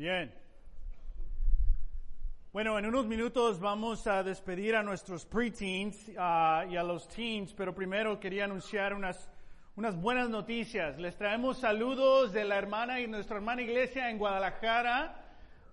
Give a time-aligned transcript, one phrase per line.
[0.00, 0.32] Bien.
[2.54, 7.52] Bueno, en unos minutos vamos a despedir a nuestros preteens ah, y a los teens,
[7.52, 9.28] pero primero quería anunciar unas,
[9.76, 10.98] unas buenas noticias.
[10.98, 15.22] Les traemos saludos de la hermana y nuestra hermana iglesia en Guadalajara.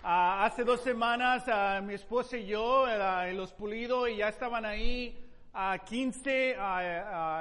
[0.04, 2.86] Ah, hace dos semanas ah, mi esposa y yo,
[3.32, 6.57] Los Pulido, y ya estaban ahí a 15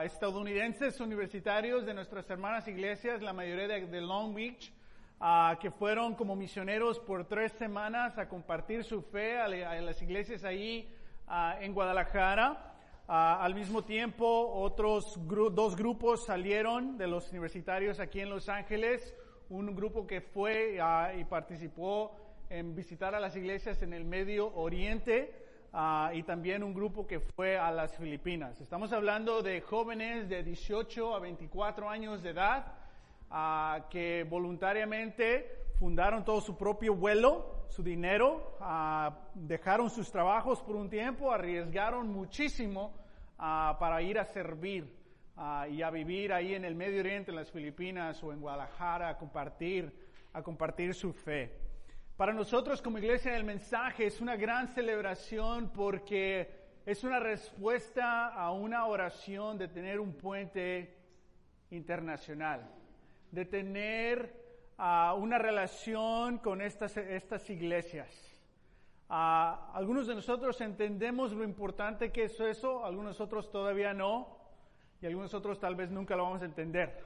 [0.05, 4.71] estadounidenses universitarios de nuestras hermanas iglesias, la mayoría de Long Beach
[5.61, 10.93] que fueron como misioneros por tres semanas a compartir su fe a, las iglesias ahí
[11.61, 12.75] en Guadalajara.
[13.07, 15.19] al mismo tiempo, otros
[15.53, 19.15] dos grupos salieron de los universitarios aquí en Los Ángeles.
[19.49, 20.79] Un grupo que fue
[21.19, 22.15] y participó
[22.51, 25.45] en visitar a las iglesias en el Medio Oriente.
[26.13, 28.61] y también un grupo que fue a las Filipinas.
[28.61, 32.76] Estamos hablando de jóvenes de 18 a 24 años de edad
[33.91, 38.57] que voluntariamente fundaron todo su propio vuelo, su dinero,
[39.35, 42.95] dejaron sus trabajos por un tiempo, arriesgaron muchísimo
[43.37, 44.91] para ir a servir
[45.71, 49.19] y a vivir ahí en el Medio Oriente, en las Filipinas o en Guadalajara, a
[49.19, 49.93] compartir,
[50.33, 51.59] a compartir su fe.
[52.17, 56.49] Para nosotros como iglesia del mensaje es una gran celebración porque
[56.87, 60.97] es una respuesta a una oración de tener un puente
[61.71, 62.71] internacional
[63.31, 64.35] de tener
[64.79, 68.09] ah, una relación con estas, estas iglesias.
[69.09, 74.37] Ah, algunos de nosotros entendemos lo importante que es eso, algunos otros todavía no,
[75.01, 77.05] y algunos otros tal vez nunca lo vamos a entender.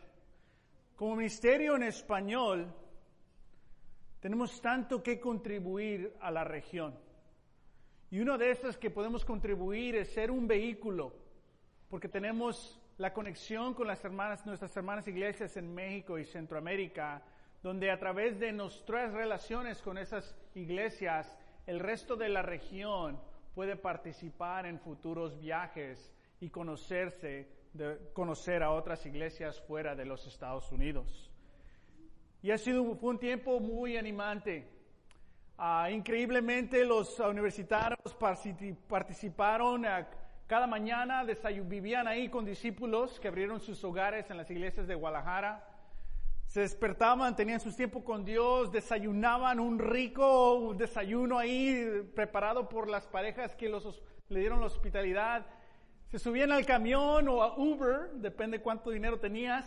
[0.97, 2.73] Como ministerio en español,
[4.21, 6.95] tenemos tanto que contribuir a la región.
[8.11, 11.15] Y uno de esas que podemos contribuir es ser un vehículo,
[11.89, 14.05] porque tenemos la conexión con las
[14.45, 17.23] nuestras hermanas iglesias en México y Centroamérica,
[17.63, 23.19] donde a través de nuestras relaciones con esas iglesias, el resto de la región
[23.55, 30.27] puede participar en futuros viajes y conocerse, de, conocer a otras iglesias fuera de los
[30.27, 31.31] Estados Unidos.
[32.43, 34.69] Y ha sido fue un tiempo muy animante.
[35.57, 38.15] Ah, increíblemente los universitarios
[38.87, 39.87] participaron
[40.51, 41.25] cada mañana
[41.69, 45.65] vivían ahí con discípulos que abrieron sus hogares en las iglesias de Guadalajara.
[46.45, 53.07] Se despertaban, tenían su tiempo con Dios, desayunaban un rico desayuno ahí preparado por las
[53.07, 55.47] parejas que los, le dieron la hospitalidad.
[56.09, 59.65] Se subían al camión o a Uber, depende cuánto dinero tenías,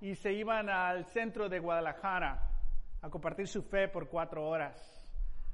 [0.00, 2.42] y se iban al centro de Guadalajara
[3.02, 5.06] a compartir su fe por cuatro horas,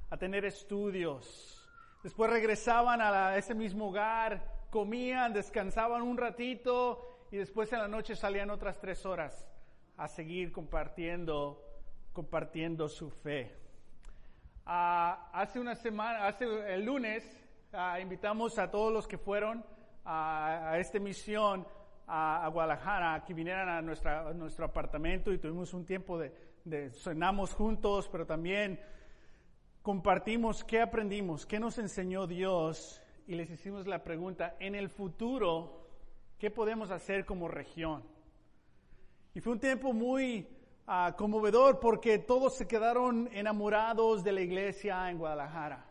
[0.09, 1.62] a tener estudios,
[2.03, 8.17] Después regresaban a, ese mismo hogar, comían, descansaban un ratito y después en la noche
[8.17, 9.49] salían otras tres horas
[9.95, 11.63] a seguir compartiendo,
[12.11, 13.55] compartiendo su fe.
[14.65, 17.25] Ah, hace una semana, hace el lunes,
[17.71, 19.63] ah, invitamos a todos los que fueron
[20.03, 21.65] a, esta misión
[22.05, 26.33] a, Guadalajara que vinieran a, nuestra, nuestro apartamento y tuvimos un tiempo de,
[26.65, 28.77] de cenamos juntos, pero también
[29.83, 35.87] compartimos qué aprendimos, qué nos enseñó Dios y les hicimos la pregunta, en el futuro,
[36.39, 38.01] ¿qué podemos hacer como región?
[39.35, 40.47] Y fue un tiempo muy
[40.87, 45.85] ah, conmovedor porque todos se quedaron enamorados de la iglesia en Guadalajara.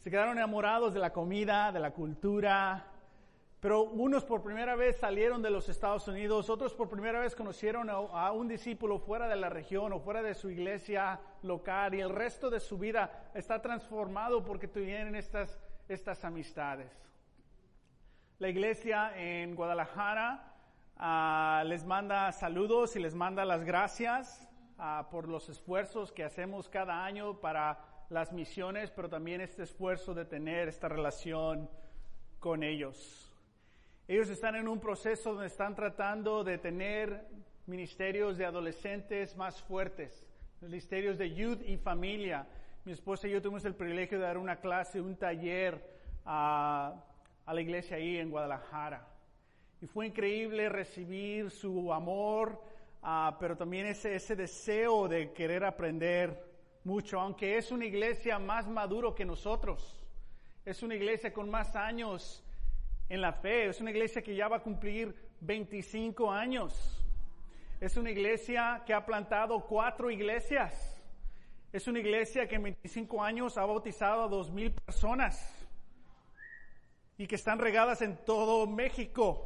[0.00, 2.86] Se quedaron enamorados de la comida, de la cultura,
[3.66, 7.90] pero unos por primera vez salieron de los Estados Unidos, otros por primera vez conocieron
[7.90, 12.10] a, un discípulo fuera de la región o fuera de su iglesia local y el
[12.10, 15.58] resto de su vida está transformado porque tuvieron estas,
[16.22, 16.92] amistades.
[18.38, 20.54] La iglesia en Guadalajara
[20.96, 24.48] ah, les manda saludos y les manda las gracias
[24.78, 30.14] ah, por los esfuerzos que hacemos cada año para las misiones, pero también este esfuerzo
[30.14, 31.68] de tener esta relación
[32.38, 33.25] con ellos.
[34.08, 37.26] Ellos están en un proceso donde están tratando de tener
[37.66, 40.28] ministerios de adolescentes más fuertes,
[40.60, 42.46] ministerios de youth y familia.
[42.84, 45.84] Mi esposa y yo tuvimos el privilegio de dar una clase, un taller
[46.24, 46.94] a,
[47.48, 49.08] la iglesia ahí en Guadalajara.
[49.82, 52.62] Y fue increíble recibir su amor,
[53.02, 56.44] ah, pero también ese, ese deseo de querer aprender
[56.84, 60.00] mucho, aunque es una iglesia más maduro que nosotros.
[60.64, 62.45] Es una iglesia con más años
[63.08, 63.68] en la fe.
[63.68, 67.04] Es una iglesia que ya va a cumplir 25 años.
[67.80, 70.96] Es una iglesia que ha plantado cuatro iglesias.
[71.72, 75.66] Es una iglesia que en 25 años ha bautizado a 2.000 personas
[77.18, 79.44] y que están regadas en todo México.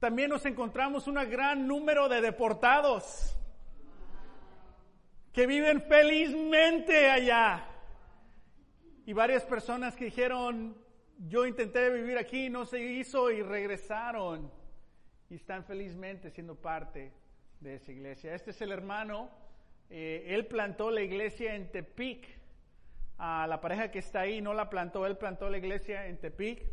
[0.00, 3.36] También nos encontramos un gran número de deportados
[5.32, 7.64] que viven felizmente allá.
[9.06, 10.76] Y varias personas que dijeron,
[11.18, 14.50] yo intenté vivir aquí, no se hizo y regresaron.
[15.28, 17.12] Y están felizmente siendo parte
[17.60, 18.34] de esa iglesia.
[18.34, 19.30] Este es el hermano,
[19.90, 22.38] eh, él plantó la iglesia en Tepic.
[23.18, 26.64] A la pareja que está ahí no la plantó, él plantó la iglesia en Tepic.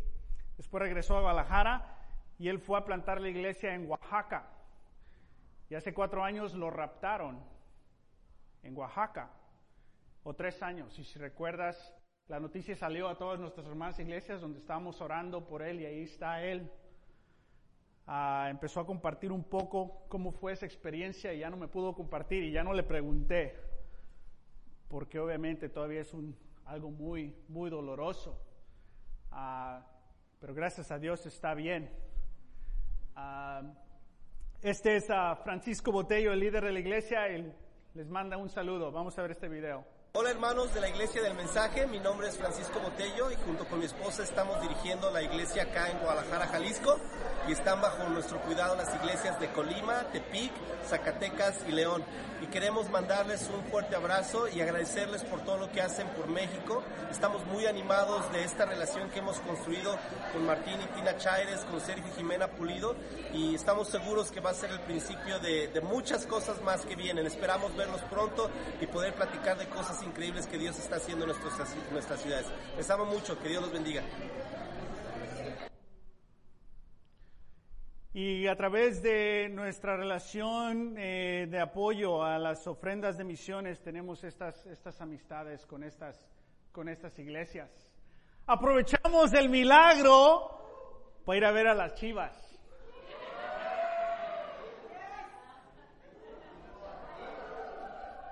[0.58, 1.98] Después regresó a Guadalajara
[2.38, 4.48] y él fue a plantar la iglesia en Oaxaca.
[5.70, 7.44] Y hace cuatro años lo raptaron
[8.62, 9.32] en Oaxaca,
[10.24, 10.98] o tres años.
[11.00, 11.96] Y si recuerdas,
[12.28, 16.02] la noticia salió a todas nuestras hermanas iglesias donde estábamos orando por él y ahí
[16.04, 16.72] está él.
[18.08, 21.94] Ah, empezó a compartir un poco cómo fue esa experiencia y ya no me pudo
[21.94, 23.56] compartir y ya no le pregunté,
[24.88, 26.36] porque obviamente todavía es un,
[26.66, 28.40] algo muy, muy doloroso.
[29.32, 29.86] Ah,
[30.40, 31.92] pero gracias a Dios está bien.
[33.16, 33.62] Ah,
[34.62, 35.08] este es
[35.44, 37.54] Francisco Botello, el líder de la iglesia, él
[37.94, 38.92] les manda un saludo.
[38.92, 39.95] Vamos a ver este video.
[40.18, 43.80] Hola hermanos de la Iglesia del Mensaje, mi nombre es Francisco Botello y junto con
[43.80, 46.98] mi esposa estamos dirigiendo la iglesia acá en Guadalajara, Jalisco
[47.48, 50.52] y están bajo nuestro cuidado las iglesias de Colima, Tepic,
[50.88, 52.04] Zacatecas y León.
[52.42, 56.84] Y queremos mandarles un fuerte abrazo y agradecerles por todo lo que hacen por México.
[57.12, 59.98] Estamos muy animados de esta relación que hemos construido
[60.34, 62.96] con Martín y Tina Chaires, con Sergio Jimena Pulido
[63.34, 67.26] y estamos seguros que va a ser el principio de, muchas cosas más que vienen.
[67.26, 68.50] Esperamos verlos pronto
[68.82, 71.32] y poder platicar de cosas increíbles que Dios está haciendo en
[71.92, 72.48] nuestras ciudades.
[72.78, 74.04] Les amo mucho, que Dios los bendiga.
[78.18, 84.24] Y a través de nuestra relación eh, de apoyo a las ofrendas de misiones tenemos
[84.24, 86.26] estas, estas amistades con estas,
[86.72, 87.70] con estas iglesias.
[88.48, 92.58] Aprovechamos el milagro para ir a ver a las chivas.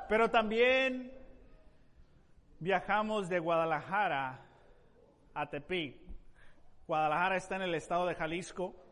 [0.08, 1.12] Pero también
[2.60, 4.46] viajamos de Guadalajara
[5.34, 5.98] a Tepic.
[6.88, 8.83] Guadalajara está en el estado de Jalisco.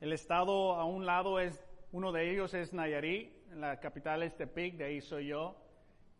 [0.00, 4.76] El estado a un lado es, uno de ellos es Nayarit, la capital es Tepic,
[4.76, 5.56] de ahí soy yo.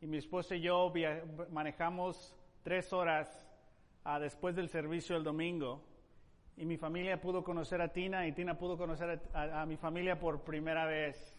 [0.00, 0.92] Y mi esposa y yo
[1.50, 3.46] manejamos tres horas
[4.04, 5.82] ah, después del servicio el domingo.
[6.56, 10.42] Y mi familia pudo conocer a Tina y Tina pudo conocer a mi familia por
[10.42, 11.36] primera vez.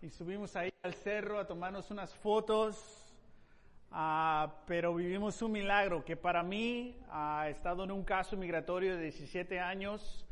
[0.00, 2.97] Y subimos ahí al cerro a tomarnos unas fotos
[3.90, 9.02] Ah, pero vivimos un milagro que para mí ha estado en un caso migratorio de
[9.04, 10.26] 17 años,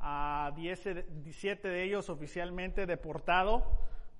[0.00, 3.64] a 17 de ellos oficialmente deportado,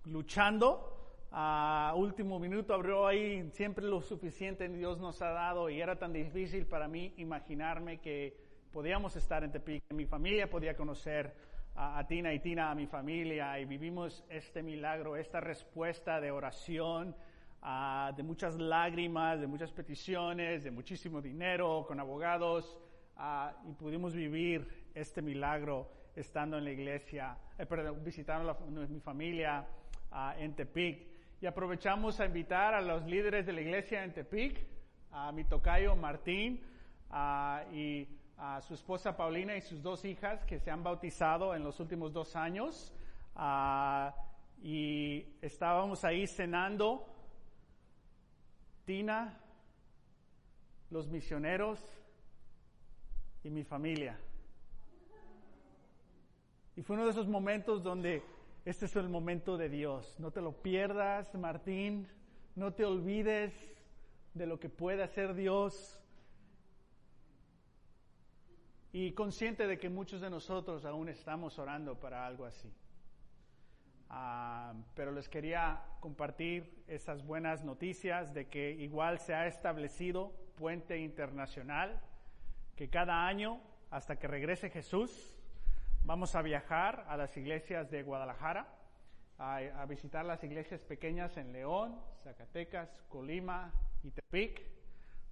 [0.04, 0.88] luchando.
[1.30, 6.12] A último minuto abrió ahí siempre lo suficiente Dios nos ha dado y era tan
[6.12, 8.36] difícil para mí imaginarme que
[8.70, 9.82] podíamos estar en Tepic.
[9.94, 11.34] Mi familia podía conocer
[11.74, 17.16] a Tina y Tina a mi familia y vivimos este milagro, esta respuesta de oración
[17.64, 22.76] Ah, de muchas lágrimas, de muchas peticiones, de muchísimo dinero, con abogados,
[23.16, 28.98] ah, y pudimos vivir este milagro estando en la iglesia, eh, perdón, visitando a mi
[28.98, 29.64] familia
[30.10, 31.06] ah, en Tepic.
[31.40, 34.66] Y aprovechamos a invitar a los líderes de la iglesia en Tepic,
[35.12, 36.60] a mi tocayo Martín
[37.72, 41.78] y a su esposa Paulina y sus dos hijas que se han bautizado en los
[41.78, 42.92] últimos dos años.
[44.62, 47.11] y estábamos ahí cenando
[48.84, 49.38] Tina,
[50.90, 51.80] los misioneros
[53.44, 54.18] y mi familia.
[56.76, 58.22] Y fue uno de esos momentos donde
[58.64, 60.18] este es el momento de Dios.
[60.18, 62.08] No te lo pierdas, Martín.
[62.54, 63.52] No te olvides
[64.34, 66.00] de lo que puede hacer Dios.
[68.92, 72.70] Y consciente de que muchos de nosotros aún estamos orando para algo así.
[74.14, 80.98] Ah, pero les quería compartir esas buenas noticias de que igual se ha establecido Puente
[80.98, 81.98] Internacional,
[82.76, 83.58] que cada año,
[83.90, 85.34] hasta que regrese Jesús,
[86.04, 88.68] vamos a viajar a las iglesias de Guadalajara,
[89.38, 94.62] a, visitar las iglesias pequeñas en León, Zacatecas, Colima y Tepic,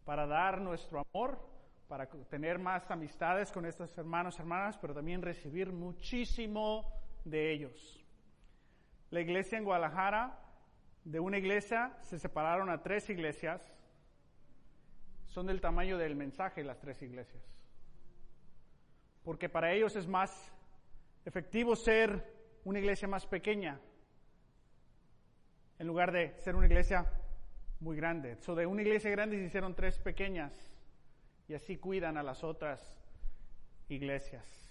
[0.06, 1.38] para dar nuestro amor,
[1.87, 6.90] para tener más amistades con estos hermanos y hermanas, pero también recibir muchísimo
[7.26, 8.00] de ellos.
[9.10, 10.38] La iglesia en Guadalajara,
[11.04, 13.74] de una iglesia se separaron a tres iglesias.
[15.26, 17.42] Son del tamaño del mensaje las tres iglesias.
[19.24, 20.52] Porque para ellos es más
[21.24, 22.32] efectivo ser
[22.64, 23.80] una iglesia más pequeña
[25.78, 27.06] en lugar de ser una iglesia
[27.80, 28.36] muy grande.
[28.36, 30.52] So, de una iglesia grande se hicieron tres pequeñas
[31.48, 33.02] y así cuidan a las otras
[33.88, 34.69] iglesias.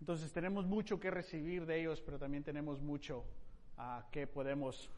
[0.00, 3.24] Entonces tenemos mucho que recibir de ellos, pero también tenemos mucho
[3.76, 4.90] ah, que podemos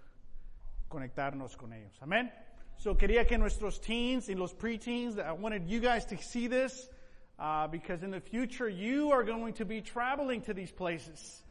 [0.88, 1.96] conectarnos con ellos.
[2.02, 2.30] Amén.
[2.76, 6.88] So quería que nuestros teens y los preteens, I wanted you guys to see this
[7.38, 11.42] uh, because in the future you are going to be traveling to these places.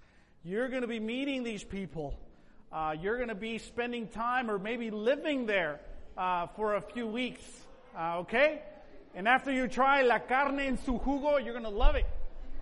[0.43, 2.17] You're going to be meeting these people.
[2.71, 5.79] Uh, you're going to be spending time or maybe living there
[6.17, 7.43] uh, for a few weeks.
[7.97, 8.61] Uh, okay?
[9.15, 12.05] And after you try la carne en su jugo, you're going to love it.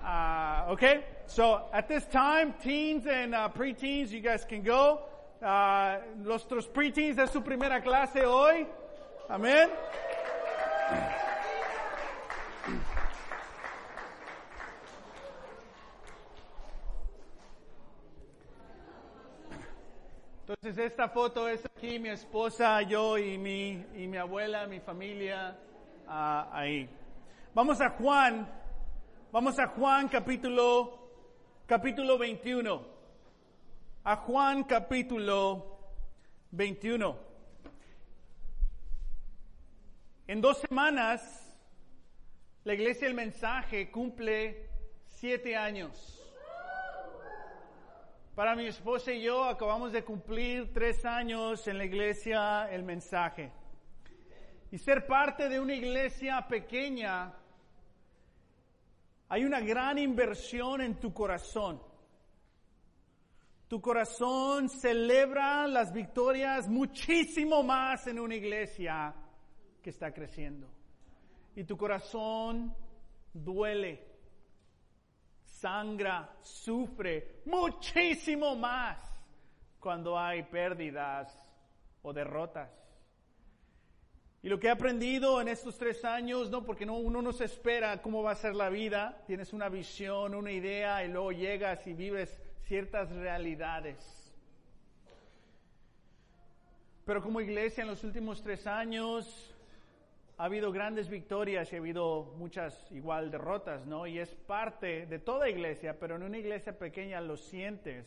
[0.03, 1.03] Uh, okay?
[1.25, 5.01] So at this time, teens and uh, preteens, you guys can go.
[5.41, 8.65] Uh, nuestros preteens de su primera clase hoy.
[9.29, 9.69] Amén.
[20.47, 25.57] Entonces esta foto es aquí mi esposa, yo y mi, y mi abuela, mi familia
[26.07, 26.87] ah, ahí.
[27.53, 28.47] Vamos a Juan,
[29.31, 31.09] vamos a Juan capítulo,
[31.65, 32.97] capítulo 21.
[34.03, 35.79] A Juan capítulo
[36.51, 37.17] 21.
[40.27, 41.55] En dos semanas,
[42.63, 44.69] la iglesia El Mensaje cumple
[45.07, 46.13] siete años.
[48.35, 53.51] Para mi esposa y yo acabamos de cumplir tres años en la iglesia El Mensaje.
[54.71, 57.33] Y ser parte de una iglesia pequeña,
[59.29, 61.81] hay una gran inversión en tu corazón.
[63.67, 69.13] Tu corazón celebra las victorias muchísimo más en una iglesia
[69.81, 70.69] que está creciendo.
[71.55, 72.73] Y tu corazón
[73.33, 74.07] duele
[75.43, 78.97] sangra, sufre muchísimo más
[79.79, 81.37] cuando hay pérdidas
[82.03, 82.86] o derrotas.
[84.43, 87.45] Y lo que he aprendido en estos tres años, no, porque no, uno no se
[87.45, 91.85] espera cómo va a ser la vida, tienes una visión, una idea y luego llegas
[91.87, 94.27] y vives ciertas realidades.
[97.03, 99.55] Pero como iglesia en los últimos tres años
[100.37, 104.05] ha habido grandes victorias y ha habido muchas igual derrotas, ¿no?
[104.05, 108.05] Y es parte de toda iglesia, pero en una iglesia pequeña lo sientes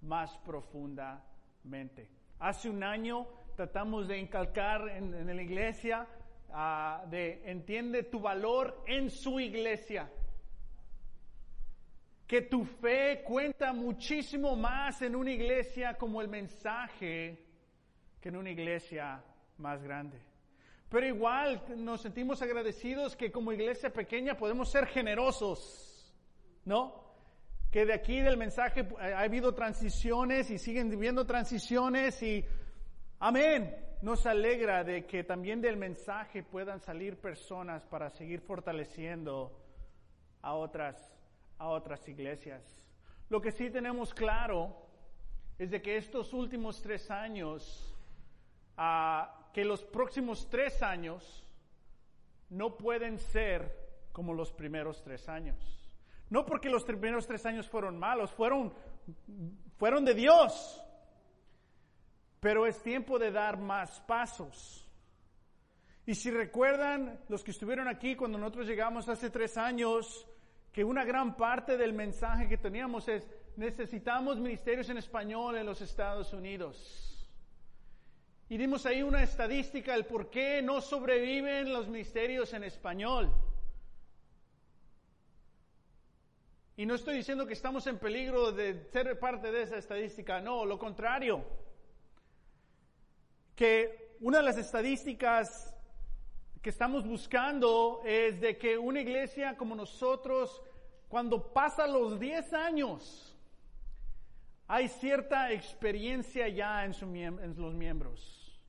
[0.00, 2.08] más profundamente.
[2.38, 3.26] Hace un año
[3.56, 6.06] tratamos de incalcar en, la iglesia
[6.52, 10.10] ah, de entiende tu valor en su iglesia.
[12.26, 17.44] Que tu fe cuenta muchísimo más en una iglesia como el mensaje
[18.20, 19.24] que en una iglesia
[19.58, 20.20] más grande.
[20.90, 26.14] Pero igual nos sentimos agradecidos que como iglesia pequeña podemos ser generosos,
[26.64, 27.04] ¿no?
[27.70, 32.44] Que de aquí del mensaje ha habido transiciones y siguen viviendo transiciones y
[33.18, 33.74] amén.
[34.02, 39.58] Nos alegra de que también del mensaje puedan salir personas para seguir fortaleciendo
[40.42, 40.96] a otras,
[41.58, 42.62] a otras iglesias.
[43.28, 44.76] Lo que sí tenemos claro
[45.58, 47.96] es de que estos últimos tres años,
[48.78, 51.42] uh, que los próximos tres años
[52.50, 55.56] no pueden ser como los primeros tres años.
[56.28, 58.72] No porque los primeros tres años fueron malos, fueron,
[59.78, 60.82] fueron de Dios.
[62.46, 64.88] Pero es tiempo de dar más pasos.
[66.06, 70.24] Y si recuerdan los que estuvieron aquí cuando nosotros llegamos hace tres años,
[70.70, 75.80] que una gran parte del mensaje que teníamos es, necesitamos ministerios en español en los
[75.80, 77.28] Estados Unidos.
[78.48, 83.28] Y dimos ahí una estadística del por qué no sobreviven los ministerios en español.
[86.76, 90.64] Y no estoy diciendo que estamos en peligro de ser parte de esa estadística, no,
[90.64, 91.65] lo contrario.
[93.56, 95.74] Que una de las estadísticas
[96.62, 100.62] que estamos buscando es de que una iglesia como nosotros,
[101.08, 103.36] cuando pasa los 10 años,
[104.68, 108.60] hay cierta experiencia ya en, en los miembros.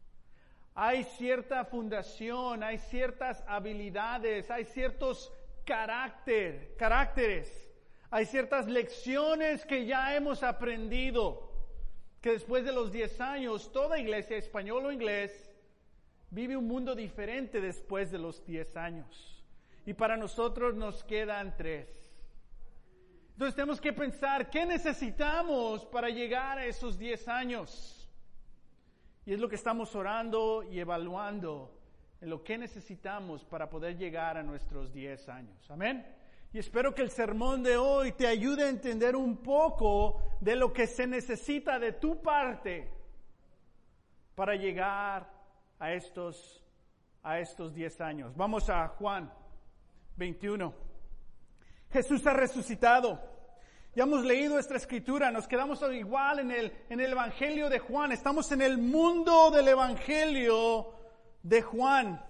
[0.73, 5.33] Hay cierta fundación, hay ciertas habilidades, hay ciertos
[5.65, 7.67] carácter, caracteres,
[8.09, 11.46] hay ciertas lecciones que ya hemos aprendido,
[12.21, 15.51] que después de los 10 años, toda iglesia, español o inglés,
[16.29, 19.43] vive un mundo diferente después de los 10 años.
[19.85, 21.87] Y para nosotros nos quedan tres.
[23.33, 28.09] Entonces tenemos que pensar, ¿qué necesitamos para llegar a esos 10 años?
[29.25, 31.77] Y es lo que estamos orando y evaluando
[32.19, 35.69] en lo que necesitamos para poder llegar a nuestros 10 años.
[35.69, 36.16] Amén.
[36.53, 40.71] Y espero que el sermón de hoy te ayude a entender un poco de lo
[40.71, 42.91] que se necesita de tu parte
[44.35, 45.29] para llegar
[45.79, 46.63] a estos,
[47.23, 48.35] a estos 10 años.
[48.35, 49.31] Vamos a Juan
[50.15, 50.73] 21.
[51.89, 53.37] Jesús ha resucitado
[53.97, 58.11] ya hemos leído esta escritura, nos quedamos igual en el, en el Evangelio de Juan,
[58.11, 60.93] estamos en el mundo del Evangelio
[61.41, 62.23] de Juan.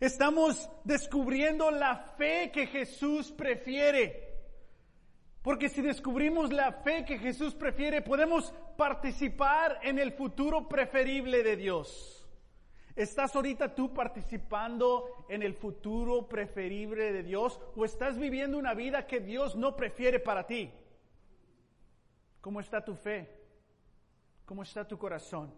[0.00, 4.34] Estamos descubriendo la fe que Jesús prefiere.
[5.42, 11.56] Porque si descubrimos la fe que Jesús prefiere, podemos participar en el futuro preferible de
[11.56, 12.26] Dios.
[12.96, 19.06] ¿Estás ahorita tú participando en el futuro preferible de Dios o estás viviendo una vida
[19.06, 20.72] que Dios no prefiere para ti?
[22.40, 23.28] ¿Cómo está tu fe?
[24.44, 25.52] ¿Cómo está tu corazón?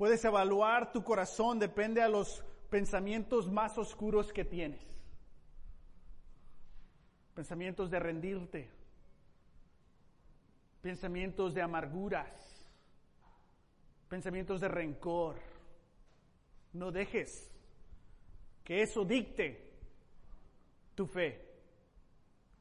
[0.00, 4.80] Puedes evaluar tu corazón, depende a los pensamientos más oscuros que tienes.
[7.34, 8.70] Pensamientos de rendirte,
[10.80, 12.66] pensamientos de amarguras,
[14.08, 15.36] pensamientos de rencor.
[16.72, 17.52] No dejes
[18.64, 19.70] que eso dicte
[20.94, 21.46] tu fe.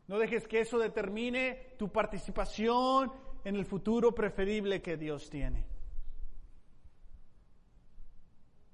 [0.09, 3.13] No dejes que eso determine tu participación
[3.45, 5.78] en el futuro preferible que Dios tiene.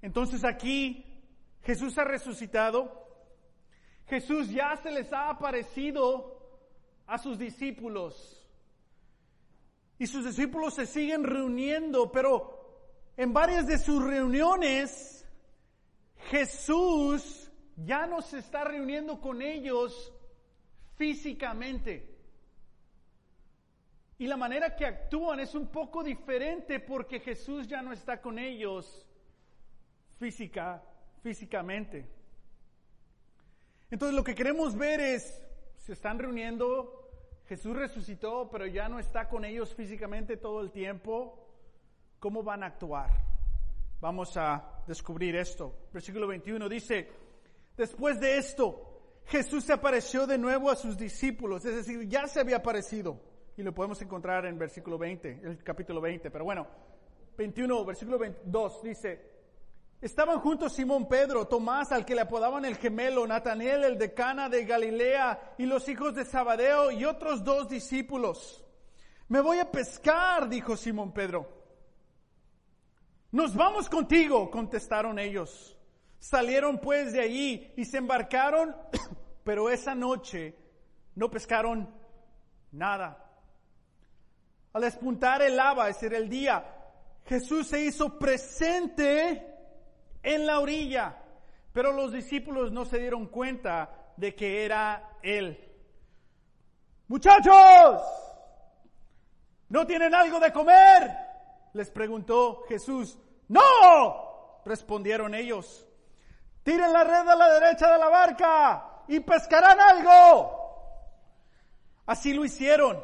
[0.06, 1.04] Entonces aquí
[1.64, 3.08] Jesús ha resucitado.
[4.06, 6.62] Jesús ya se les ha aparecido
[7.08, 8.48] a sus discípulos.
[9.98, 15.26] Y sus discípulos se siguen reuniendo, pero en varias de sus reuniones,
[16.30, 20.14] Jesús ya no se está reuniendo con ellos
[20.94, 22.16] físicamente.
[24.18, 28.38] Y la manera que actúan es un poco diferente porque Jesús ya no está con
[28.38, 29.04] ellos
[30.18, 30.82] física,
[31.22, 32.06] físicamente.
[33.90, 35.42] Entonces lo que queremos ver es,
[35.76, 37.10] se están reuniendo,
[37.46, 41.46] Jesús resucitó, pero ya no está con ellos físicamente todo el tiempo.
[42.18, 43.10] ¿Cómo van a actuar?
[44.00, 45.88] Vamos a descubrir esto.
[45.92, 47.08] Versículo 21 dice,
[47.76, 52.40] después de esto, Jesús se apareció de nuevo a sus discípulos, es decir, ya se
[52.40, 53.20] había aparecido.
[53.56, 56.30] Y lo podemos encontrar en versículo 20, el capítulo 20.
[56.30, 56.66] Pero bueno,
[57.38, 59.35] 21, versículo 22 dice,
[60.00, 64.64] estaban juntos Simón Pedro, Tomás, al que le apodaban el gemelo, Nataniel, el decana de
[64.64, 68.64] Galilea, y los hijos de Zabadeo, y otros dos discípulos.
[69.28, 71.48] Me voy a pescar, dijo Simón Pedro.
[73.32, 75.76] Nos vamos contigo, contestaron ellos.
[76.18, 78.74] Salieron pues de allí y se embarcaron,
[79.44, 80.56] pero esa noche
[81.14, 81.92] no pescaron
[82.72, 83.22] nada.
[84.72, 86.64] Al despuntar el lava, ese el día,
[87.24, 89.55] Jesús se hizo presente
[90.26, 91.16] en la orilla,
[91.72, 95.56] pero los discípulos no se dieron cuenta de que era Él.
[97.06, 98.02] Muchachos,
[99.68, 101.16] ¿no tienen algo de comer?
[101.74, 103.16] Les preguntó Jesús.
[103.46, 105.86] No, respondieron ellos.
[106.64, 110.66] Tiren la red a la derecha de la barca y pescarán algo.
[112.04, 113.00] Así lo hicieron.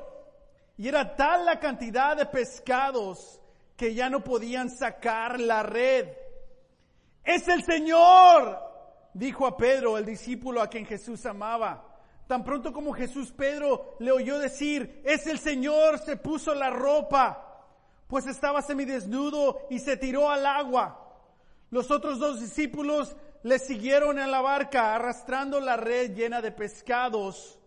[0.76, 3.40] Y era tal la cantidad de pescados
[3.76, 6.08] que ya no podían sacar la red.
[7.24, 8.58] Es el Señor,
[9.14, 11.88] dijo a Pedro, el discípulo a quien Jesús amaba.
[12.26, 17.48] Tan pronto como Jesús Pedro le oyó decir, es el Señor, se puso la ropa
[18.12, 21.16] pues estaba semidesnudo y se tiró al agua.
[21.70, 27.58] Los otros dos discípulos le siguieron en la barca arrastrando la red llena de pescados,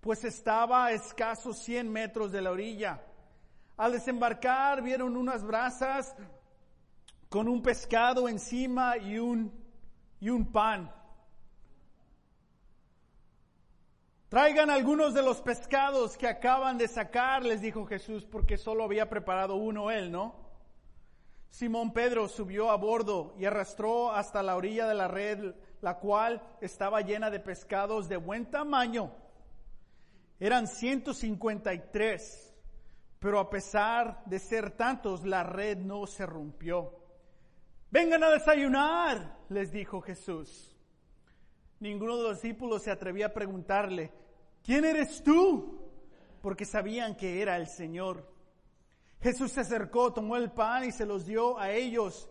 [0.00, 3.02] pues estaba a escasos 100 metros de la orilla.
[3.76, 6.14] Al desembarcar vieron unas brasas
[7.30, 9.52] con un pescado encima y un,
[10.18, 10.92] y un pan.
[14.28, 19.08] Traigan algunos de los pescados que acaban de sacar, les dijo Jesús, porque solo había
[19.08, 20.34] preparado uno él, ¿no?
[21.50, 26.42] Simón Pedro subió a bordo y arrastró hasta la orilla de la red, la cual
[26.60, 29.12] estaba llena de pescados de buen tamaño.
[30.40, 32.54] Eran 153,
[33.20, 36.99] pero a pesar de ser tantos, la red no se rompió.
[37.90, 40.76] Vengan a desayunar, les dijo Jesús.
[41.80, 44.12] Ninguno de los discípulos se atrevía a preguntarle,
[44.62, 45.80] ¿quién eres tú?
[46.42, 48.30] Porque sabían que era el Señor.
[49.20, 52.28] Jesús se acercó, tomó el pan y se los dio a ellos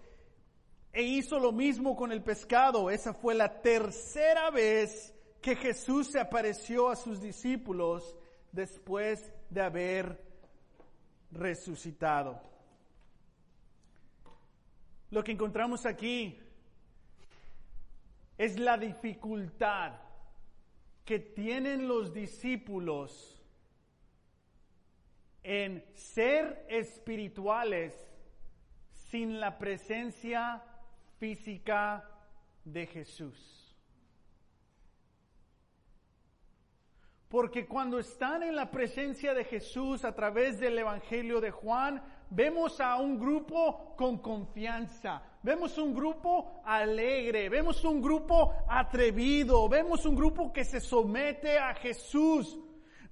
[0.91, 2.89] e hizo lo mismo con el pescado.
[2.89, 8.15] Esa fue la tercera vez que Jesús se apareció a sus discípulos
[8.52, 10.24] después de haber
[11.32, 12.41] resucitado.
[15.12, 16.39] Lo que encontramos aquí
[18.38, 19.93] es la dificultad
[21.04, 23.41] que tienen los discípulos
[25.43, 27.93] en ser espirituales
[29.10, 30.63] sin la presencia
[31.17, 32.08] física
[32.63, 33.76] de Jesús.
[37.28, 42.80] Porque cuando están en la presencia de Jesús a través del Evangelio de Juan, vemos
[42.80, 50.15] a un grupo con confianza, vemos un grupo alegre, vemos un grupo atrevido, vemos un
[50.15, 52.58] grupo que se somete a Jesús,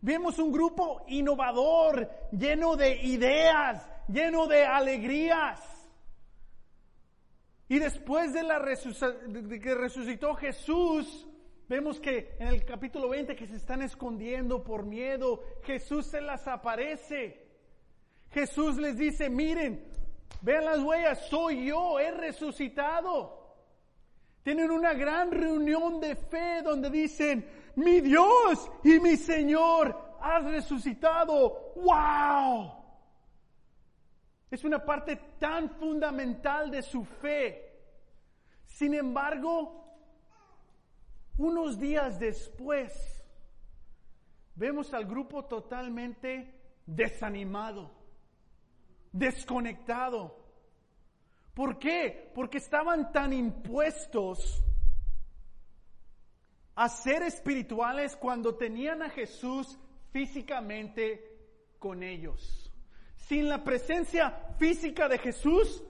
[0.02, 5.62] vemos un grupo innovador, lleno de ideas, lleno de alegrías.
[7.70, 11.28] Y después de, la de que resucitó Jesús,
[11.70, 16.48] Vemos que en el capítulo 20 que se están escondiendo por miedo, Jesús se las
[16.48, 17.47] aparece.
[18.32, 19.84] Jesús les dice, miren,
[20.42, 23.38] vean las huellas, soy yo, he resucitado.
[24.44, 31.74] Tienen una gran reunión de fe donde dicen, mi Dios y mi Señor, has resucitado.
[31.76, 32.72] ¡Wow!
[34.50, 37.64] Es una parte tan fundamental de su fe.
[38.66, 39.86] Sin embargo,
[41.38, 42.94] unos días después,
[44.56, 46.54] vemos al grupo totalmente
[46.86, 47.92] desanimado,
[49.12, 50.36] desconectado.
[51.54, 52.32] ¿Por qué?
[52.36, 54.64] Porque estaban tan impuestos
[56.76, 59.80] a ser espirituales cuando tenían a Jesús
[60.12, 61.38] físicamente
[61.80, 62.72] con ellos.
[63.16, 65.84] Sin la presencia física de Jesús,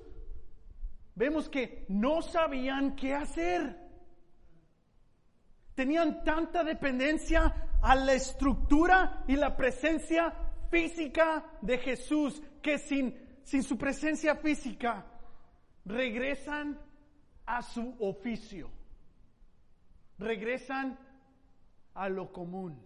[1.15, 3.77] vemos que no sabían qué hacer.
[5.75, 10.33] Tenían tanta dependencia a la estructura y la presencia
[10.69, 15.05] física de Jesús que sin, sin su presencia física
[15.85, 16.79] regresan
[17.45, 18.69] a su oficio,
[20.17, 20.99] regresan
[21.93, 22.77] a lo común.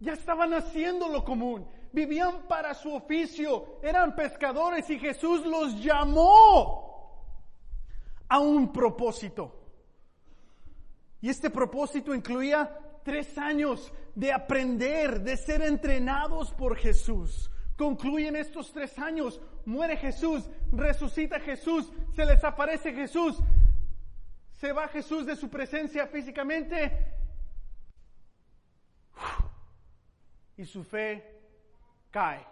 [0.00, 6.88] Ya estaban haciendo lo común, vivían para su oficio, eran pescadores y Jesús los llamó
[8.28, 9.54] a un propósito.
[11.20, 17.52] Y este propósito incluía tres años de aprender, de ser entrenados por Jesús.
[17.76, 23.38] Concluyen estos tres años, muere Jesús, resucita Jesús, se les aparece Jesús,
[24.54, 27.14] se va Jesús de su presencia físicamente
[30.56, 31.40] y su fe
[32.10, 32.44] cae.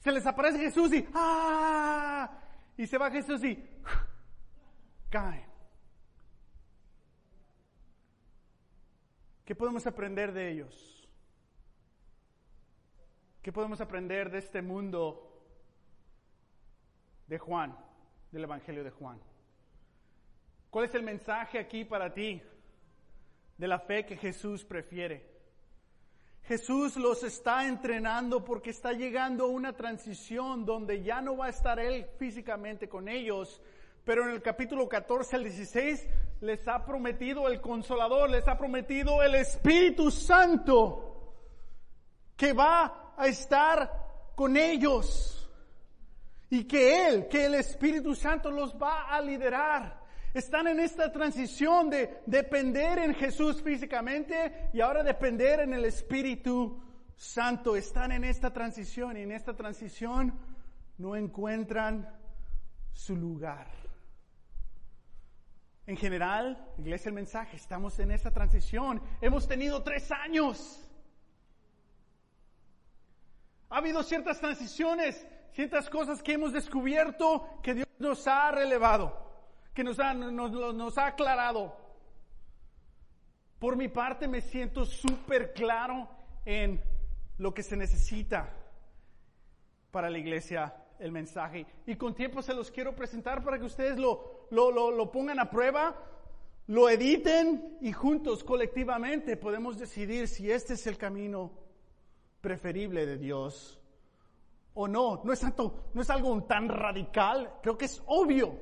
[0.00, 2.38] Se les aparece Jesús y ¡ah!
[2.76, 3.66] Y se va Jesús y
[5.08, 5.55] cae.
[9.46, 11.08] ¿Qué podemos aprender de ellos?
[13.40, 15.40] ¿Qué podemos aprender de este mundo
[17.28, 17.78] de Juan,
[18.32, 19.20] del Evangelio de Juan?
[20.68, 22.42] ¿Cuál es el mensaje aquí para ti
[23.56, 25.30] de la fe que Jesús prefiere?
[26.42, 31.50] Jesús los está entrenando porque está llegando a una transición donde ya no va a
[31.50, 33.62] estar Él físicamente con ellos,
[34.04, 36.08] pero en el capítulo 14 al 16
[36.40, 41.34] les ha prometido el consolador, les ha prometido el Espíritu Santo
[42.36, 45.50] que va a estar con ellos
[46.50, 50.04] y que Él, que el Espíritu Santo los va a liderar.
[50.34, 56.78] Están en esta transición de depender en Jesús físicamente y ahora depender en el Espíritu
[57.16, 57.74] Santo.
[57.74, 60.38] Están en esta transición y en esta transición
[60.98, 62.06] no encuentran
[62.92, 63.66] su lugar.
[65.86, 69.00] En general, iglesia el mensaje, estamos en esta transición.
[69.20, 70.82] Hemos tenido tres años.
[73.70, 79.16] Ha habido ciertas transiciones, ciertas cosas que hemos descubierto que Dios nos ha relevado,
[79.74, 81.76] que nos ha, nos, ha aclarado.
[83.60, 86.08] Por mi parte me siento súper claro
[86.44, 86.82] en
[87.38, 88.52] lo que se necesita
[89.92, 91.64] para la iglesia el mensaje.
[91.86, 95.96] Y con tiempo se los quiero presentar para que ustedes lo, lo, pongan a prueba,
[96.66, 101.52] lo editen y juntos, colectivamente, podemos decidir si este es el camino
[102.40, 103.80] preferible de Dios
[104.74, 105.22] o no.
[105.24, 108.58] No es, tanto, no es algo tan radical, creo que es obvio.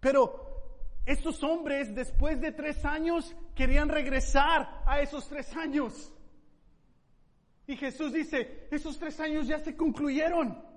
[0.00, 0.44] Pero
[1.06, 6.12] estos hombres, después de tres años, querían regresar a esos tres años.
[7.66, 10.73] Y Jesús dice, esos tres años ya se concluyeron.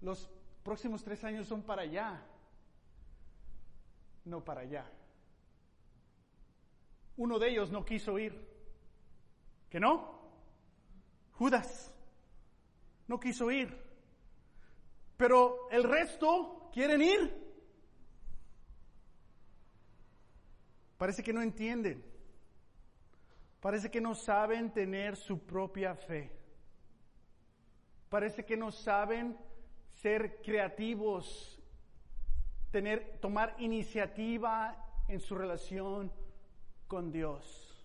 [0.00, 0.30] Los
[0.62, 2.22] próximos tres años son para allá,
[4.24, 4.90] no para allá.
[7.16, 8.46] Uno de ellos no quiso ir.
[9.70, 10.20] ¿Que no?
[11.32, 11.92] Judas
[13.08, 13.76] no quiso ir.
[15.16, 17.46] Pero el resto quieren ir.
[20.98, 22.04] Parece que no entienden.
[23.60, 26.30] Parece que no saben tener su propia fe.
[28.08, 29.36] Parece que no saben
[30.02, 31.60] ser creativos,
[32.70, 34.76] tener, tomar iniciativa
[35.08, 36.12] en su relación
[36.86, 37.84] con Dios.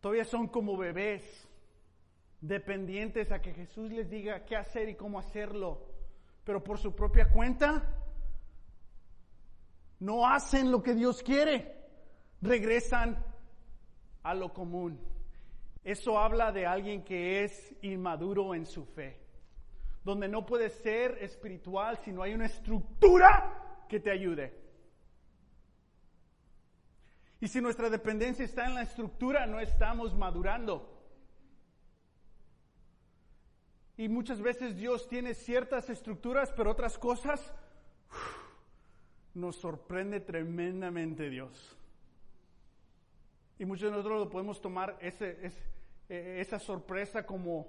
[0.00, 1.48] Todavía son como bebés,
[2.40, 5.86] dependientes a que Jesús les diga qué hacer y cómo hacerlo,
[6.44, 8.04] pero por su propia cuenta
[10.00, 11.74] no hacen lo que Dios quiere,
[12.42, 13.24] regresan
[14.22, 15.00] a lo común.
[15.82, 19.23] Eso habla de alguien que es inmaduro en su fe,
[20.04, 24.52] donde no puede ser espiritual si no hay una estructura que te ayude.
[27.40, 30.90] Y si nuestra dependencia está en la estructura, no estamos madurando.
[33.96, 37.54] Y muchas veces Dios tiene ciertas estructuras, pero otras cosas
[39.34, 41.76] nos sorprende tremendamente Dios.
[43.58, 45.52] Y muchos de nosotros lo podemos tomar ese,
[46.08, 47.68] e, esa sorpresa como,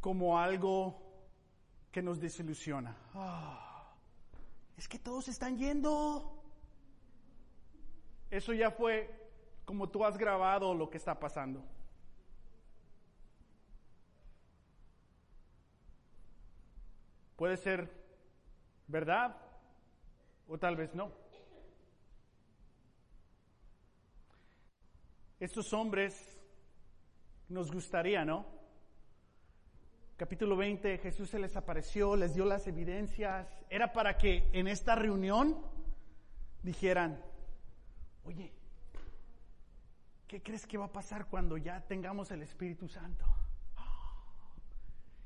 [0.00, 1.11] como algo
[1.92, 2.96] que nos desilusiona.
[3.14, 3.94] Ah,
[4.76, 6.42] es que todos están yendo.
[8.30, 9.10] Eso ya fue
[9.66, 11.62] como tú has grabado lo que está pasando.
[17.36, 17.90] Puede ser
[18.86, 19.36] verdad
[20.48, 21.12] o tal vez no.
[25.38, 26.40] Estos hombres
[27.48, 28.61] nos gustaría, ¿no?
[30.16, 33.48] Capítulo 20, Jesús se les apareció, les dio las evidencias.
[33.68, 35.58] Era para que en esta reunión
[36.62, 37.20] dijeran,
[38.24, 38.52] oye,
[40.28, 43.24] ¿qué crees que va a pasar cuando ya tengamos el Espíritu Santo?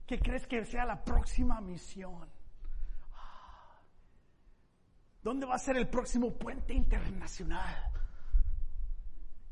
[0.06, 2.28] ¿Qué crees que sea la próxima misión?
[5.22, 7.90] ¿Dónde va a ser el próximo puente internacional?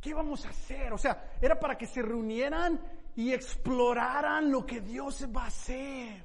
[0.01, 0.92] ¿Qué vamos a hacer?
[0.92, 2.81] O sea, era para que se reunieran
[3.16, 6.24] y exploraran lo que Dios va a hacer.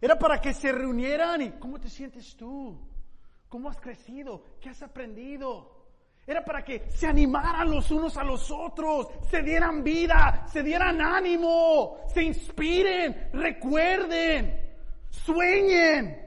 [0.00, 2.78] Era para que se reunieran y ¿cómo te sientes tú?
[3.48, 4.44] ¿Cómo has crecido?
[4.60, 5.74] ¿Qué has aprendido?
[6.26, 11.00] Era para que se animaran los unos a los otros, se dieran vida, se dieran
[11.00, 14.76] ánimo, se inspiren, recuerden,
[15.10, 16.20] sueñen.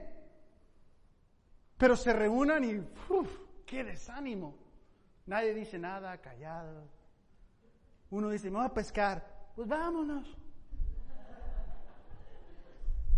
[1.77, 2.77] Pero se reúnan y
[3.11, 4.55] uf, qué desánimo.
[5.25, 6.96] Nadie dice nada, callado.
[8.09, 9.51] Uno dice, me voy a pescar.
[9.55, 10.27] Pues vámonos.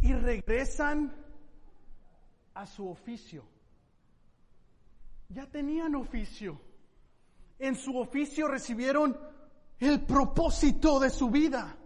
[0.02, 1.13] Y regresan
[2.54, 3.43] a su oficio.
[5.30, 6.60] Ya tenían oficio.
[7.60, 9.17] En su oficio recibieron
[9.80, 11.78] el propósito de su vida.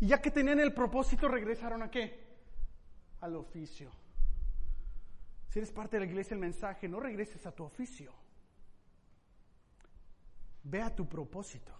[0.00, 2.18] Y ya que tenían el propósito, regresaron a qué?
[3.20, 3.90] Al oficio.
[5.48, 8.12] Si eres parte de la iglesia el mensaje, no regreses a tu oficio.
[10.62, 11.72] Ve a tu propósito.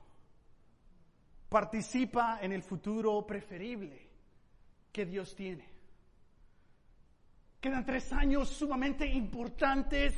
[1.51, 4.09] Participa en el futuro preferible
[4.91, 5.69] que Dios tiene.
[7.61, 10.15] Quedan tres años sumamente importantes,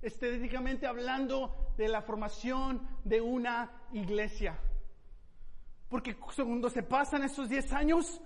[0.00, 4.58] estadísticamente hablando, de la formación de una iglesia.
[5.90, 8.22] Porque cuando se pasan esos diez años,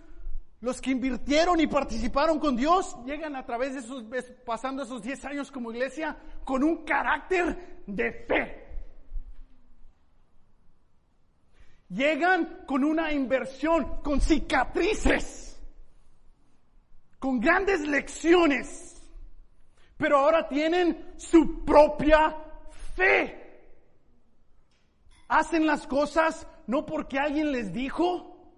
[0.61, 4.05] los que invirtieron y participaron con Dios llegan a través de esos,
[4.45, 8.70] pasando esos 10 años como iglesia con un carácter de fe.
[11.91, 15.61] Llegan con una inversión, con cicatrices,
[17.19, 19.03] con grandes lecciones,
[19.97, 22.37] pero ahora tienen su propia
[22.95, 23.37] fe.
[25.29, 28.55] Hacen las cosas no porque alguien les dijo,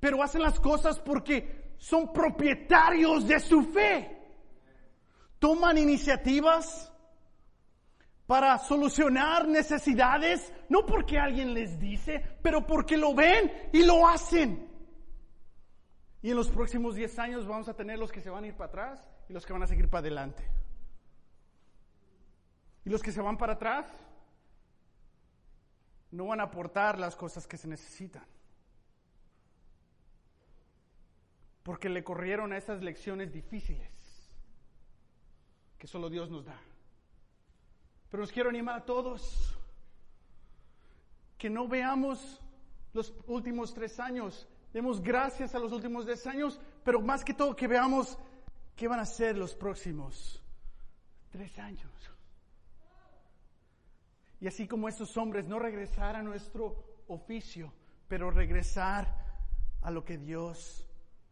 [0.00, 4.18] pero hacen las cosas porque son propietarios de su fe.
[5.38, 6.92] Toman iniciativas
[8.26, 14.68] para solucionar necesidades, no porque alguien les dice, pero porque lo ven y lo hacen.
[16.22, 18.54] Y en los próximos 10 años vamos a tener los que se van a ir
[18.54, 20.44] para atrás y los que van a seguir para adelante.
[22.84, 23.86] Y los que se van para atrás
[26.10, 28.24] no van a aportar las cosas que se necesitan.
[31.66, 33.90] porque le corrieron a esas lecciones difíciles
[35.76, 36.56] que solo Dios nos da.
[38.16, 39.54] Pero os quiero animar a todos
[41.36, 42.40] que no veamos
[42.94, 47.54] los últimos tres años, demos gracias a los últimos tres años, pero más que todo
[47.54, 48.16] que veamos
[48.74, 50.42] qué van a ser los próximos
[51.28, 51.92] tres años.
[54.40, 57.70] Y así como estos hombres, no regresar a nuestro oficio,
[58.08, 59.14] pero regresar
[59.82, 60.88] a lo que Dios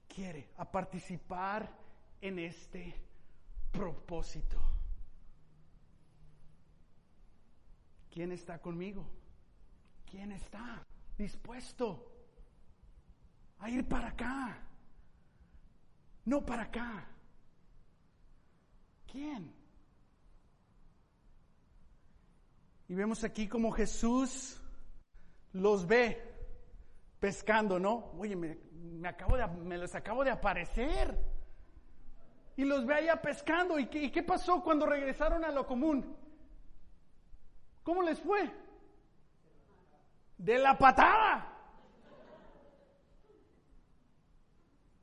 [0.06, 1.66] quiere, a participar
[2.20, 2.94] en este
[3.72, 4.83] propósito.
[8.14, 9.04] ¿Quién está conmigo?
[10.08, 10.86] ¿Quién está
[11.18, 12.12] dispuesto
[13.58, 14.62] a ir para acá?
[16.24, 17.08] No para acá.
[19.10, 19.52] ¿Quién?
[22.86, 24.62] Y vemos aquí como Jesús
[25.52, 26.22] los ve
[27.18, 28.12] pescando, ¿no?
[28.16, 31.18] Oye, me, acabo de, me les acabo de aparecer.
[32.56, 33.76] Y los ve allá pescando.
[33.76, 36.22] ¿Y qué, ¿Y qué pasó cuando regresaron a lo común?
[37.84, 38.50] ¿Cómo les fue?
[40.38, 41.52] De la patada.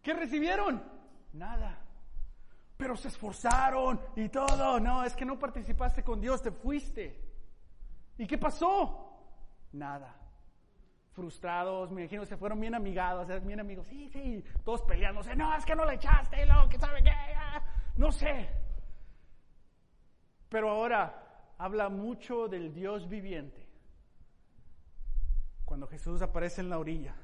[0.01, 0.83] ¿Qué recibieron?
[1.33, 1.77] Nada.
[2.75, 4.79] Pero se esforzaron y todo.
[4.79, 7.23] No, es que no participaste con Dios, te fuiste.
[8.17, 9.15] ¿Y qué pasó?
[9.71, 10.15] Nada.
[11.11, 13.85] Frustrados, me imagino, se fueron bien amigados, bien amigos.
[13.87, 15.35] Sí, sí, todos peleándose.
[15.35, 17.13] No, es que no le echaste, lo que sabe qué.
[17.97, 18.49] No sé.
[20.49, 21.30] Pero ahora
[21.61, 23.67] habla mucho del Dios viviente.
[25.63, 27.15] Cuando Jesús aparece en la orilla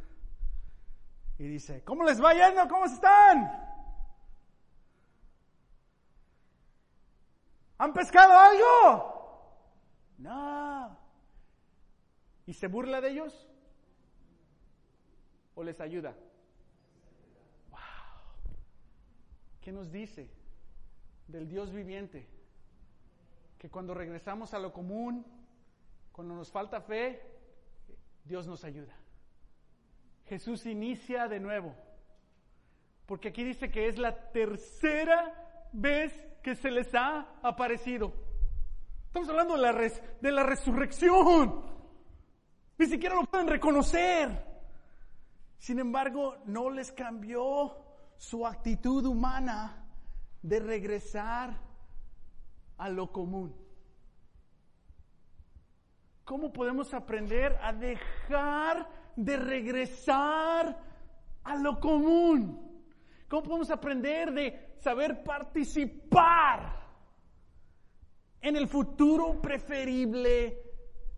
[1.40, 2.68] y dice, ¿cómo les va yendo?
[2.68, 3.52] ¿Cómo están?
[7.80, 9.74] ¿Han pescado algo?
[10.20, 10.96] No.
[12.46, 13.50] ¿Y se burla de ellos?
[15.56, 16.16] ¿O les ayuda?
[17.72, 17.80] Wow.
[19.62, 20.30] ¿Qué nos dice
[21.28, 22.37] del Dios viviente?
[23.58, 25.26] Que cuando regresamos a lo común,
[26.12, 27.22] cuando nos falta fe,
[28.24, 28.96] Dios nos ayuda.
[30.26, 31.76] Jesús inicia de nuevo.
[33.06, 38.14] Porque aquí dice que es la tercera vez que se les ha aparecido.
[39.06, 41.64] Estamos hablando de la, de la resurrección.
[42.78, 44.46] Ni siquiera lo pueden reconocer.
[45.58, 47.78] Sin embargo, no les cambió
[48.18, 49.88] su actitud humana
[50.42, 51.67] de regresar
[52.78, 53.56] a lo común.
[56.24, 60.78] ¿Cómo podemos aprender a dejar de regresar
[61.44, 62.84] a lo común?
[63.30, 66.86] ¿Cómo podemos aprender de saber participar
[68.42, 70.62] en el futuro preferible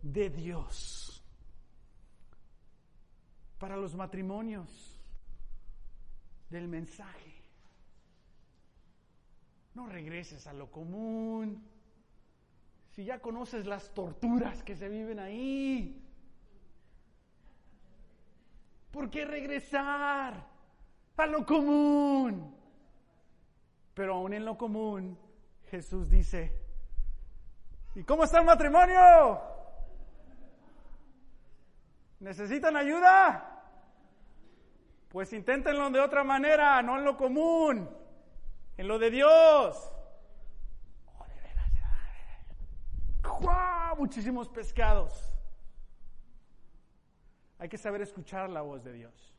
[0.02, 1.24] de Dios?
[3.58, 5.00] Para los matrimonios
[6.48, 7.29] del mensaje.
[9.74, 11.64] No regreses a lo común.
[12.90, 16.10] Si ya conoces las torturas que se viven ahí,
[18.90, 20.34] ¿Por qué regresar
[21.16, 22.56] a lo común?
[23.94, 25.18] Pero aún en lo común,
[25.70, 26.52] Jesús dice,
[27.94, 29.40] ¿y cómo está el matrimonio?
[32.20, 33.62] ¿Necesitan ayuda?
[35.08, 37.88] Pues inténtenlo de otra manera, no en lo común,
[38.80, 39.92] en lo de Dios.
[41.36, 41.70] Veras.
[43.98, 45.34] Muchísimos pescados.
[47.58, 49.34] Hay que saber escuchar la voz de Dios.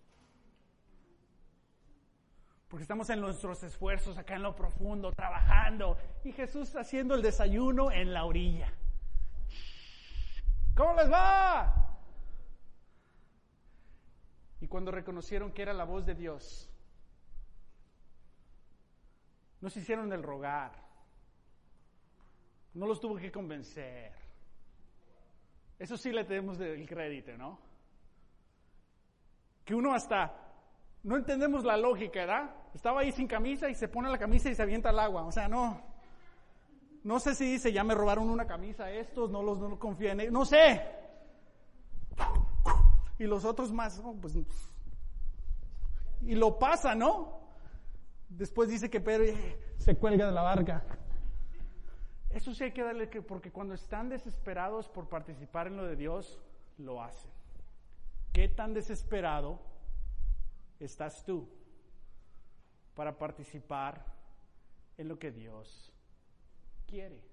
[2.68, 7.92] Porque estamos en nuestros esfuerzos acá en lo profundo, trabajando, y Jesús haciendo el desayuno
[7.92, 8.72] en la orilla.
[10.76, 11.98] ¿Cómo les va?
[14.60, 16.71] Y cuando reconocieron que era la voz de Dios,
[19.62, 20.72] no se hicieron el rogar,
[22.74, 24.12] no los tuvo que convencer.
[25.80, 27.72] Eso sí le tenemos el crédito, ¿no?
[29.66, 30.34] que uno hasta
[31.04, 32.56] no entendemos la lógica, ¿verdad?
[32.74, 35.24] Estaba ahí sin camisa y se pone la camisa y se avienta al agua.
[35.24, 35.82] O sea, no.
[37.04, 40.20] No sé si dice, ya me robaron una camisa estos, no los no confío en
[40.20, 40.34] ellos.
[40.34, 40.82] No sé.
[43.18, 44.38] Y los otros más, pues.
[46.22, 47.41] Y lo pasa, ¿no?
[48.32, 49.26] Después dice que Pedro
[49.78, 50.84] se cuelga de la barca.
[52.30, 55.98] Eso sí hay que darle que, porque cuando están desesperados por participar en lo de
[55.98, 56.42] Dios,
[56.78, 57.30] lo hacen.
[58.32, 59.60] ¿Qué tan desesperado
[60.80, 61.50] estás tú
[62.96, 64.06] para participar
[64.98, 65.94] en lo que Dios
[66.88, 67.31] quiere?